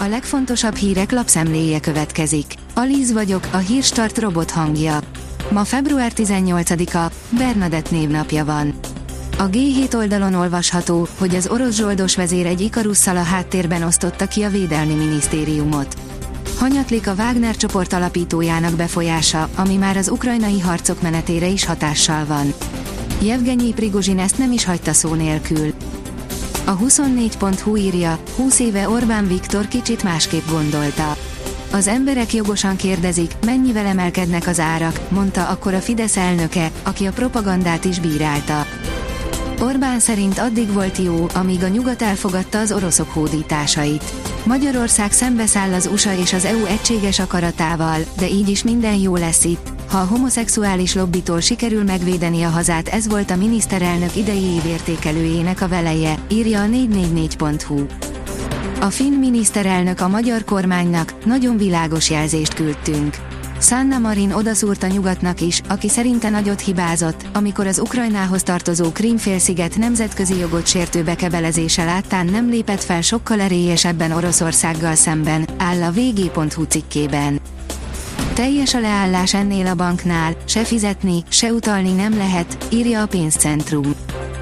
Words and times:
A 0.00 0.06
legfontosabb 0.06 0.74
hírek 0.74 1.12
lapszemléje 1.12 1.80
következik. 1.80 2.54
Alíz 2.74 3.12
vagyok, 3.12 3.48
a 3.52 3.56
hírstart 3.56 4.18
robot 4.18 4.50
hangja. 4.50 4.98
Ma 5.50 5.64
február 5.64 6.12
18-a, 6.16 7.12
Bernadett 7.38 7.90
névnapja 7.90 8.44
van. 8.44 8.74
A 9.38 9.48
G7 9.48 9.94
oldalon 9.94 10.34
olvasható, 10.34 11.08
hogy 11.18 11.34
az 11.34 11.48
orosz 11.48 11.74
zsoldos 11.74 12.16
vezér 12.16 12.46
egy 12.46 12.60
ikarusszal 12.60 13.16
a 13.16 13.22
háttérben 13.22 13.82
osztotta 13.82 14.26
ki 14.26 14.42
a 14.42 14.48
Védelmi 14.48 14.94
Minisztériumot. 14.94 15.94
Hanyatlik 16.58 17.08
a 17.08 17.14
Wagner 17.18 17.56
csoport 17.56 17.92
alapítójának 17.92 18.72
befolyása, 18.72 19.48
ami 19.56 19.76
már 19.76 19.96
az 19.96 20.08
ukrajnai 20.08 20.60
harcok 20.60 21.02
menetére 21.02 21.46
is 21.46 21.64
hatással 21.64 22.26
van. 22.26 22.54
Jevgenyi 23.22 23.72
Prigozsin 23.72 24.18
ezt 24.18 24.38
nem 24.38 24.52
is 24.52 24.64
hagyta 24.64 24.92
szó 24.92 25.14
nélkül. 25.14 25.74
A 26.68 26.76
24.hu 26.76 27.76
írja, 27.76 28.18
20 28.36 28.58
éve 28.58 28.88
Orbán 28.88 29.28
Viktor 29.28 29.68
kicsit 29.68 30.02
másképp 30.02 30.48
gondolta. 30.48 31.16
Az 31.72 31.86
emberek 31.86 32.32
jogosan 32.32 32.76
kérdezik, 32.76 33.32
mennyivel 33.44 33.86
emelkednek 33.86 34.46
az 34.46 34.60
árak, 34.60 35.00
mondta 35.10 35.48
akkor 35.48 35.74
a 35.74 35.80
Fidesz 35.80 36.16
elnöke, 36.16 36.70
aki 36.82 37.06
a 37.06 37.12
propagandát 37.12 37.84
is 37.84 38.00
bírálta. 38.00 38.66
Orbán 39.60 40.00
szerint 40.00 40.38
addig 40.38 40.72
volt 40.72 40.98
jó, 40.98 41.26
amíg 41.34 41.62
a 41.62 41.68
nyugat 41.68 42.02
elfogadta 42.02 42.58
az 42.58 42.72
oroszok 42.72 43.10
hódításait. 43.10 44.04
Magyarország 44.48 45.12
szembeszáll 45.12 45.72
az 45.72 45.88
USA 45.92 46.14
és 46.14 46.32
az 46.32 46.44
EU 46.44 46.64
egységes 46.64 47.18
akaratával, 47.18 48.00
de 48.18 48.28
így 48.28 48.48
is 48.48 48.62
minden 48.62 48.94
jó 48.94 49.16
lesz 49.16 49.44
itt. 49.44 49.68
Ha 49.88 49.98
a 49.98 50.04
homoszexuális 50.04 50.94
lobbitól 50.94 51.40
sikerül 51.40 51.84
megvédeni 51.84 52.42
a 52.42 52.48
hazát, 52.48 52.88
ez 52.88 53.08
volt 53.08 53.30
a 53.30 53.36
miniszterelnök 53.36 54.16
idei 54.16 54.44
évértékelőjének 54.44 55.60
a 55.60 55.68
veleje, 55.68 56.14
írja 56.30 56.62
a 56.62 56.66
444.hu. 56.66 57.86
A 58.80 58.90
finn 58.90 59.12
miniszterelnök 59.12 60.00
a 60.00 60.08
magyar 60.08 60.44
kormánynak 60.44 61.24
nagyon 61.24 61.56
világos 61.56 62.10
jelzést 62.10 62.54
küldtünk. 62.54 63.27
Sanna 63.60 63.98
Marin 63.98 64.32
odaszúrt 64.32 64.82
a 64.82 64.86
nyugatnak 64.86 65.40
is, 65.40 65.60
aki 65.68 65.88
szerinte 65.88 66.28
nagyot 66.28 66.60
hibázott, 66.60 67.26
amikor 67.32 67.66
az 67.66 67.78
Ukrajnához 67.78 68.42
tartozó 68.42 68.92
Krímfélsziget 68.92 69.76
nemzetközi 69.76 70.38
jogot 70.38 70.66
sértő 70.66 71.02
bekebelezése 71.02 71.84
láttán 71.84 72.26
nem 72.26 72.48
lépett 72.48 72.82
fel 72.82 73.00
sokkal 73.00 73.40
erélyesebben 73.40 74.12
Oroszországgal 74.12 74.94
szemben, 74.94 75.48
áll 75.56 75.82
a 75.82 75.90
vg.hu 75.90 76.62
cikkében. 76.62 77.40
Teljes 78.34 78.74
a 78.74 78.80
leállás 78.80 79.34
ennél 79.34 79.66
a 79.66 79.74
banknál, 79.74 80.36
se 80.44 80.64
fizetni, 80.64 81.24
se 81.28 81.52
utalni 81.52 81.92
nem 81.92 82.16
lehet, 82.16 82.66
írja 82.70 83.02
a 83.02 83.06
pénzcentrum. 83.06 83.94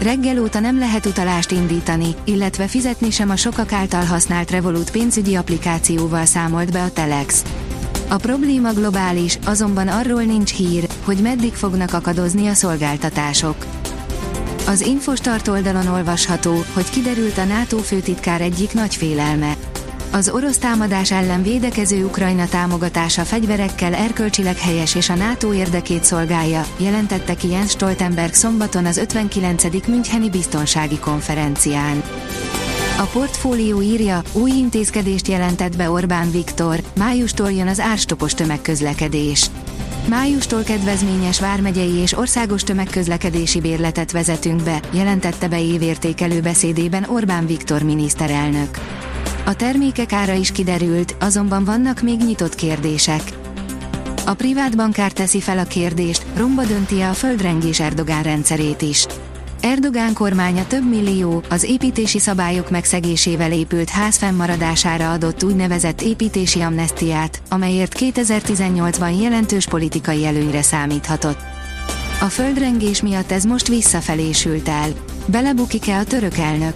Reggel 0.00 0.42
óta 0.42 0.60
nem 0.60 0.78
lehet 0.78 1.06
utalást 1.06 1.50
indítani, 1.50 2.14
illetve 2.24 2.66
fizetni 2.66 3.10
sem 3.10 3.30
a 3.30 3.36
sokak 3.36 3.72
által 3.72 4.04
használt 4.04 4.50
Revolut 4.50 4.90
pénzügyi 4.90 5.34
applikációval 5.34 6.24
számolt 6.24 6.72
be 6.72 6.82
a 6.82 6.90
Telex. 6.90 7.44
A 8.10 8.16
probléma 8.16 8.72
globális, 8.72 9.38
azonban 9.44 9.88
arról 9.88 10.22
nincs 10.22 10.52
hír, 10.52 10.88
hogy 11.04 11.16
meddig 11.16 11.52
fognak 11.52 11.92
akadozni 11.92 12.46
a 12.46 12.54
szolgáltatások. 12.54 13.66
Az 14.66 14.80
Infostart 14.80 15.48
oldalon 15.48 15.86
olvasható, 15.86 16.64
hogy 16.72 16.90
kiderült 16.90 17.38
a 17.38 17.44
NATO 17.44 17.76
főtitkár 17.76 18.40
egyik 18.40 18.72
nagy 18.72 18.94
félelme. 18.94 19.56
Az 20.12 20.28
orosz 20.28 20.58
támadás 20.58 21.12
ellen 21.12 21.42
védekező 21.42 22.04
Ukrajna 22.04 22.48
támogatása 22.48 23.22
fegyverekkel 23.22 23.94
erkölcsileg 23.94 24.58
helyes 24.58 24.94
és 24.94 25.08
a 25.08 25.14
NATO 25.14 25.52
érdekét 25.52 26.04
szolgálja, 26.04 26.64
jelentette 26.76 27.34
ki 27.34 27.48
Jens 27.48 27.70
Stoltenberg 27.70 28.32
szombaton 28.32 28.86
az 28.86 28.96
59. 28.96 29.86
Müncheni 29.86 30.30
biztonsági 30.30 30.98
konferencián. 30.98 32.02
A 32.98 33.04
portfólió 33.12 33.82
írja, 33.82 34.22
új 34.32 34.50
intézkedést 34.50 35.28
jelentett 35.28 35.76
be 35.76 35.90
Orbán 35.90 36.30
Viktor, 36.30 36.80
májustól 36.96 37.52
jön 37.52 37.68
az 37.68 37.80
árstopos 37.80 38.34
tömegközlekedés. 38.34 39.50
Májustól 40.08 40.62
kedvezményes 40.62 41.40
vármegyei 41.40 41.94
és 41.94 42.16
országos 42.16 42.62
tömegközlekedési 42.62 43.60
bérletet 43.60 44.12
vezetünk 44.12 44.62
be, 44.62 44.80
jelentette 44.90 45.48
be 45.48 45.60
évértékelő 45.60 46.40
beszédében 46.40 47.04
Orbán 47.04 47.46
Viktor 47.46 47.82
miniszterelnök. 47.82 48.78
A 49.44 49.54
termékek 49.54 50.12
ára 50.12 50.32
is 50.32 50.52
kiderült, 50.52 51.16
azonban 51.20 51.64
vannak 51.64 52.00
még 52.00 52.20
nyitott 52.20 52.54
kérdések. 52.54 53.22
A 54.26 54.34
privát 54.34 54.76
bankár 54.76 55.12
teszi 55.12 55.40
fel 55.40 55.58
a 55.58 55.64
kérdést, 55.64 56.24
romba 56.36 56.64
dönti 56.64 57.00
a 57.00 57.12
földrengés 57.12 57.80
Erdogán 57.80 58.22
rendszerét 58.22 58.82
is. 58.82 59.06
Erdogán 59.60 60.14
kormánya 60.14 60.66
több 60.66 60.88
millió, 60.88 61.42
az 61.48 61.62
építési 61.62 62.18
szabályok 62.18 62.70
megszegésével 62.70 63.52
épült 63.52 63.88
ház 63.88 64.16
fennmaradására 64.16 65.12
adott 65.12 65.44
úgynevezett 65.44 66.00
építési 66.00 66.60
amnestiát, 66.60 67.42
amelyért 67.48 67.96
2018-ban 67.98 69.20
jelentős 69.20 69.66
politikai 69.66 70.26
előnyre 70.26 70.62
számíthatott. 70.62 71.38
A 72.20 72.24
földrengés 72.24 73.02
miatt 73.02 73.30
ez 73.30 73.44
most 73.44 73.68
visszafelé 73.68 74.32
sült 74.32 74.68
el. 74.68 74.90
Belebukik-e 75.26 75.98
a 75.98 76.04
török 76.04 76.36
elnök? 76.36 76.74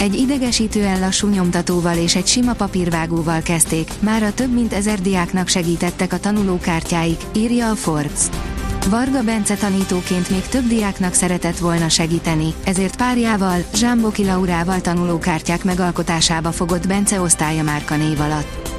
Egy 0.00 0.14
idegesítően 0.14 1.00
lassú 1.00 1.28
nyomtatóval 1.28 1.96
és 1.96 2.16
egy 2.16 2.26
sima 2.26 2.52
papírvágóval 2.52 3.40
kezdték, 3.40 3.90
már 3.98 4.22
a 4.22 4.34
több 4.34 4.52
mint 4.52 4.72
ezer 4.72 5.00
diáknak 5.00 5.48
segítettek 5.48 6.12
a 6.12 6.18
tanulókártyáik, 6.20 7.20
írja 7.34 7.70
a 7.70 7.74
Forbes. 7.74 8.20
Varga 8.90 9.22
Bence 9.22 9.54
tanítóként 9.54 10.30
még 10.30 10.46
több 10.46 10.66
diáknak 10.66 11.12
szeretett 11.14 11.58
volna 11.58 11.88
segíteni, 11.88 12.54
ezért 12.64 12.96
párjával, 12.96 13.64
Zsámboki 13.74 14.24
Laurával 14.24 14.80
tanulókártyák 14.80 15.64
megalkotásába 15.64 16.52
fogott 16.52 16.86
Bence 16.86 17.20
osztálya 17.20 17.62
márka 17.62 17.96
név 17.96 18.20
alatt. 18.20 18.70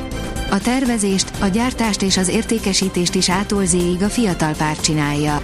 A 0.51 0.57
tervezést, 0.59 1.31
a 1.39 1.47
gyártást 1.47 2.01
és 2.01 2.17
az 2.17 2.27
értékesítést 2.27 3.15
is 3.15 3.29
ától 3.29 3.65
zéig 3.65 4.03
a 4.03 4.09
fiatal 4.09 4.53
pár 4.53 4.79
csinálja. 4.79 5.41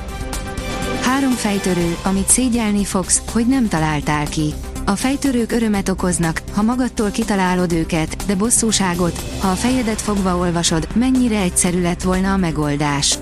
Három 1.01 1.31
fejtörő, 1.31 1.97
amit 2.03 2.29
szégyelni 2.29 2.85
fogsz, 2.85 3.21
hogy 3.31 3.47
nem 3.47 3.67
találtál 3.67 4.27
ki. 4.27 4.53
A 4.85 4.95
fejtörők 4.95 5.51
örömet 5.51 5.89
okoznak, 5.89 6.41
ha 6.53 6.61
magadtól 6.61 7.11
kitalálod 7.11 7.73
őket, 7.73 8.15
de 8.25 8.35
bosszúságot, 8.35 9.23
ha 9.39 9.47
a 9.47 9.55
fejedet 9.55 10.01
fogva 10.01 10.37
olvasod, 10.37 10.87
mennyire 10.95 11.39
egyszerű 11.39 11.81
lett 11.81 12.01
volna 12.01 12.33
a 12.33 12.37
megoldás. 12.37 13.17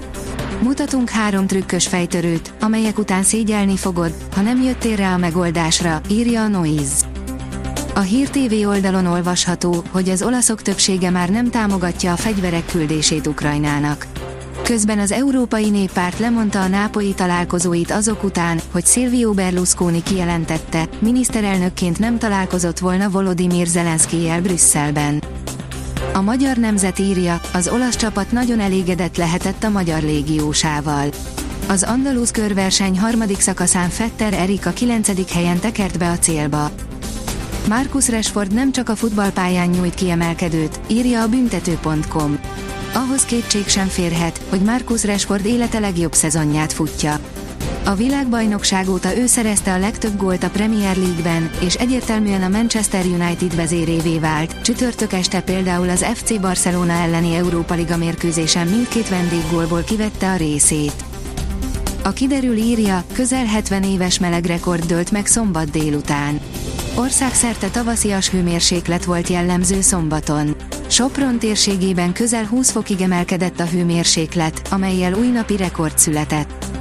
Mutatunk 0.61 1.09
három 1.09 1.47
trükkös 1.47 1.87
fejtörőt, 1.87 2.53
amelyek 2.59 2.97
után 2.97 3.23
szégyelni 3.23 3.77
fogod, 3.77 4.13
ha 4.35 4.41
nem 4.41 4.61
jöttél 4.61 4.95
rá 4.95 5.13
a 5.13 5.17
megoldásra, 5.17 6.01
írja 6.09 6.41
a 6.41 6.47
Noise. 6.47 7.05
A 7.95 7.99
Hír 7.99 8.29
TV 8.29 8.67
oldalon 8.67 9.05
olvasható, 9.05 9.83
hogy 9.91 10.09
az 10.09 10.23
olaszok 10.23 10.61
többsége 10.61 11.09
már 11.09 11.29
nem 11.29 11.49
támogatja 11.49 12.11
a 12.11 12.15
fegyverek 12.15 12.65
küldését 12.65 13.27
Ukrajnának. 13.27 14.07
Közben 14.63 14.99
az 14.99 15.11
Európai 15.11 15.69
Néppárt 15.69 16.19
lemondta 16.19 16.61
a 16.61 16.67
nápolyi 16.67 17.13
találkozóit 17.13 17.91
azok 17.91 18.23
után, 18.23 18.59
hogy 18.71 18.85
Silvio 18.85 19.31
Berlusconi 19.31 20.03
kijelentette, 20.03 20.87
miniszterelnökként 20.99 21.99
nem 21.99 22.17
találkozott 22.17 22.79
volna 22.79 23.09
Volodymyr 23.09 23.67
Zelenszkijel 23.67 24.41
Brüsszelben. 24.41 25.23
A 26.13 26.21
magyar 26.21 26.57
nemzet 26.57 26.99
írja, 26.99 27.41
az 27.53 27.67
olasz 27.67 27.95
csapat 27.95 28.31
nagyon 28.31 28.59
elégedett 28.59 29.17
lehetett 29.17 29.63
a 29.63 29.69
magyar 29.69 30.01
légiósával. 30.01 31.09
Az 31.67 31.83
Andalusz 31.83 32.31
körverseny 32.31 32.99
harmadik 32.99 33.39
szakaszán 33.39 33.89
Fetter 33.89 34.33
Erik 34.33 34.65
a 34.65 34.71
9. 34.71 35.31
helyen 35.33 35.59
tekert 35.59 35.97
be 35.97 36.09
a 36.09 36.17
célba. 36.17 36.71
Marcus 37.67 38.09
Rashford 38.09 38.53
nem 38.53 38.71
csak 38.71 38.89
a 38.89 38.95
futballpályán 38.95 39.69
nyújt 39.69 39.93
kiemelkedőt, 39.93 40.79
írja 40.87 41.21
a 41.21 41.27
büntető.com. 41.27 42.39
Ahhoz 42.93 43.25
kétség 43.25 43.67
sem 43.67 43.87
férhet, 43.87 44.41
hogy 44.49 44.61
Marcus 44.61 45.03
Rashford 45.03 45.45
élete 45.45 45.79
legjobb 45.79 46.13
szezonját 46.13 46.73
futja. 46.73 47.19
A 47.85 47.95
világbajnokság 47.95 48.89
óta 48.89 49.17
ő 49.17 49.25
szerezte 49.25 49.73
a 49.73 49.77
legtöbb 49.77 50.17
gólt 50.17 50.43
a 50.43 50.49
Premier 50.49 50.95
League-ben, 50.97 51.51
és 51.59 51.75
egyértelműen 51.75 52.43
a 52.43 52.47
Manchester 52.47 53.05
United 53.05 53.55
vezérévé 53.55 54.19
vált. 54.19 54.61
Csütörtök 54.61 55.13
este 55.13 55.41
például 55.41 55.89
az 55.89 56.05
FC 56.13 56.39
Barcelona 56.39 56.93
elleni 56.93 57.35
Európa 57.35 57.73
Liga 57.73 57.97
mérkőzésen 57.97 58.67
mindkét 58.67 59.09
vendéggólból 59.09 59.83
kivette 59.83 60.31
a 60.31 60.35
részét. 60.35 60.93
A 62.03 62.11
kiderül 62.11 62.55
írja, 62.55 63.03
közel 63.13 63.45
70 63.45 63.83
éves 63.83 64.19
melegrekord 64.19 64.85
dőlt 64.85 65.11
meg 65.11 65.25
szombat 65.25 65.71
délután. 65.71 66.39
Országszerte 66.95 67.67
tavaszias 67.67 68.29
hőmérséklet 68.29 69.05
volt 69.05 69.27
jellemző 69.27 69.81
szombaton. 69.81 70.55
Sopron 70.87 71.39
térségében 71.39 72.13
közel 72.13 72.45
20 72.45 72.71
fokig 72.71 73.01
emelkedett 73.01 73.59
a 73.59 73.65
hőmérséklet, 73.65 74.61
amelyel 74.69 75.13
új 75.13 75.27
napi 75.27 75.57
rekord 75.57 75.97
született. 75.97 76.80